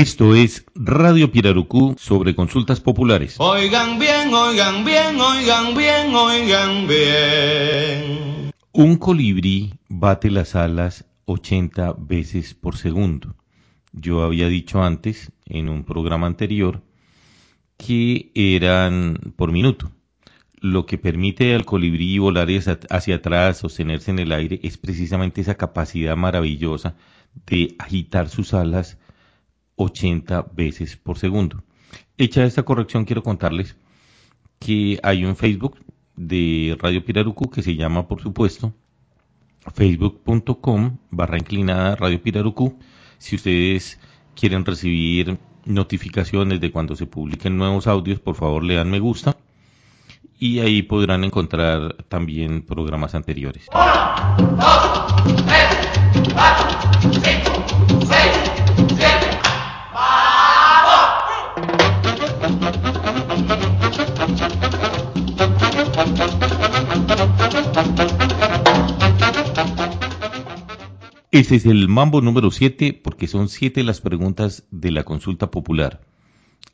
[0.00, 3.36] Esto es Radio Pirarucú sobre consultas populares.
[3.38, 8.50] Oigan bien, oigan bien, oigan bien, oigan bien.
[8.72, 13.36] Un colibrí bate las alas 80 veces por segundo.
[13.92, 16.82] Yo había dicho antes, en un programa anterior,
[17.76, 19.92] que eran por minuto.
[20.54, 22.48] Lo que permite al colibrí volar
[22.88, 26.96] hacia atrás, sostenerse en el aire, es precisamente esa capacidad maravillosa
[27.44, 28.96] de agitar sus alas
[29.84, 31.62] 80 veces por segundo.
[32.18, 33.76] Hecha esta corrección, quiero contarles
[34.58, 35.78] que hay un Facebook
[36.16, 38.74] de Radio Pirarucu que se llama, por supuesto,
[39.74, 42.78] facebook.com barra inclinada Radio Pirarucu.
[43.18, 43.98] Si ustedes
[44.34, 49.36] quieren recibir notificaciones de cuando se publiquen nuevos audios, por favor le dan me gusta.
[50.38, 53.66] Y ahí podrán encontrar también programas anteriores.
[71.32, 76.00] Ese es el mambo número 7 porque son 7 las preguntas de la consulta popular.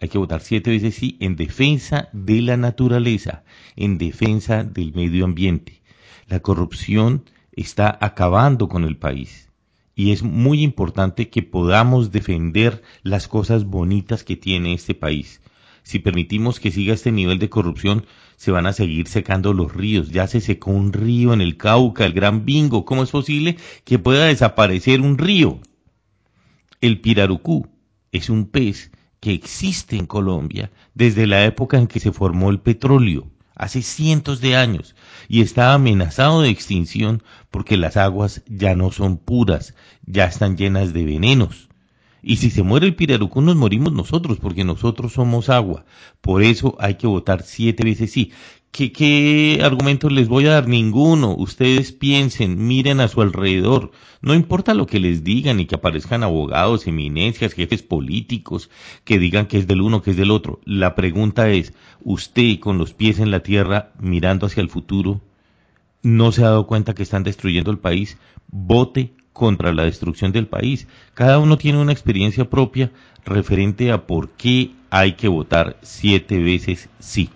[0.01, 3.45] Hay que votar 7 veces sí en defensa de la naturaleza,
[3.77, 5.83] en defensa del medio ambiente.
[6.27, 9.51] La corrupción está acabando con el país
[9.95, 15.43] y es muy importante que podamos defender las cosas bonitas que tiene este país.
[15.83, 20.11] Si permitimos que siga este nivel de corrupción, se van a seguir secando los ríos.
[20.11, 22.85] Ya se secó un río en el Cauca, el Gran Bingo.
[22.85, 25.61] ¿Cómo es posible que pueda desaparecer un río?
[26.81, 27.67] El pirarucú
[28.13, 32.61] es un pez que existe en Colombia desde la época en que se formó el
[32.61, 34.95] petróleo, hace cientos de años,
[35.29, 40.93] y está amenazado de extinción porque las aguas ya no son puras, ya están llenas
[40.93, 41.69] de venenos.
[42.29, 45.85] Y si se muere el pirarucú, nos morimos nosotros, porque nosotros somos agua.
[46.21, 48.33] Por eso hay que votar siete veces sí.
[48.73, 50.67] ¿Qué, ¿Qué argumentos les voy a dar?
[50.67, 51.37] Ninguno.
[51.39, 53.93] Ustedes piensen, miren a su alrededor.
[54.23, 58.71] No importa lo que les digan y que aparezcan abogados, eminencias, jefes políticos,
[59.05, 60.59] que digan que es del uno, que es del otro.
[60.65, 65.21] La pregunta es, usted con los pies en la tierra, mirando hacia el futuro,
[66.03, 68.19] ¿no se ha dado cuenta que están destruyendo el país?
[68.49, 70.89] Vote contra la destrucción del país.
[71.15, 72.91] Cada uno tiene una experiencia propia
[73.25, 77.31] referente a por qué hay que votar siete veces sí.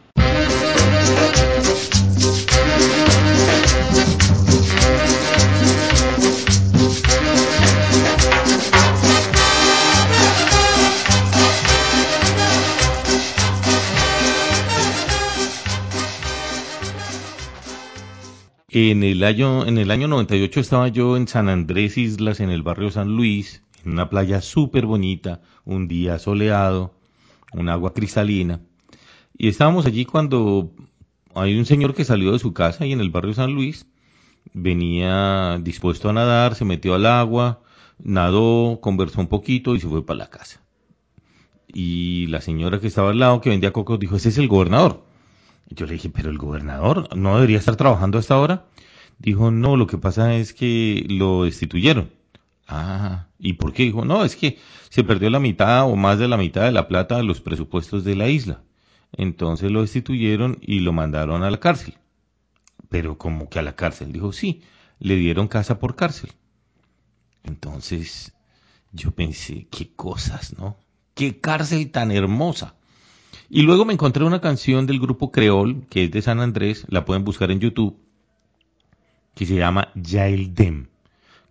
[18.73, 22.63] En el año, en el año 98 estaba yo en San Andrés Islas, en el
[22.63, 26.95] barrio San Luis, en una playa súper bonita, un día soleado,
[27.53, 28.61] un agua cristalina.
[29.37, 30.71] Y estábamos allí cuando
[31.35, 33.89] hay un señor que salió de su casa y en el barrio San Luis
[34.55, 37.63] venía dispuesto a nadar, se metió al agua,
[37.99, 40.63] nadó, conversó un poquito y se fue para la casa.
[41.67, 45.10] Y la señora que estaba al lado, que vendía cocos, dijo, ese es el gobernador.
[45.71, 48.67] Yo le dije, pero el gobernador no debería estar trabajando a esta hora.
[49.19, 52.11] Dijo, no, lo que pasa es que lo destituyeron.
[52.67, 53.85] Ah, ¿y por qué?
[53.85, 54.59] Dijo, no, es que
[54.89, 58.05] se perdió la mitad o más de la mitad de la plata de los presupuestos
[58.05, 58.63] de la isla.
[59.13, 61.95] Entonces lo destituyeron y lo mandaron a la cárcel.
[62.89, 64.13] Pero como que a la cárcel.
[64.13, 64.63] Dijo, sí,
[64.99, 66.33] le dieron casa por cárcel.
[67.45, 68.35] Entonces
[68.93, 70.77] yo pensé, qué cosas, ¿no?
[71.15, 72.75] Qué cárcel tan hermosa.
[73.49, 77.05] Y luego me encontré una canción del grupo Creol, que es de San Andrés, la
[77.05, 77.97] pueden buscar en YouTube,
[79.35, 80.87] que se llama Yael Dem,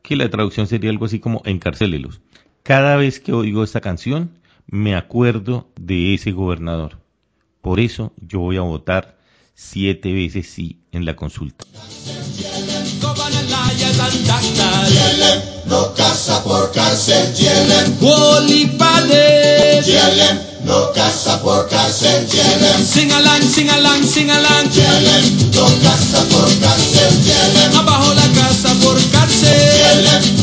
[0.01, 2.22] que la traducción sería algo así como encarcélelos.
[2.63, 4.31] Cada vez que oigo esta canción,
[4.68, 7.00] me acuerdo de ese gobernador.
[7.62, 9.18] Por eso yo voy a votar
[9.56, 11.66] siete veces sí en la consulta.
[15.66, 17.33] no casa por cárcel,
[20.66, 22.86] no casa por cárcel, Yelem.
[22.86, 24.70] Sing along, sing along, sing along.
[25.54, 27.78] No casa por cárcel, Yelem.
[27.78, 30.38] Abajo la casa por cárcel.